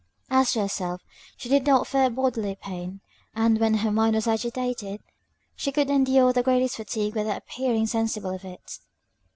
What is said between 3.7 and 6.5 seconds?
her mind was agitated, she could endure the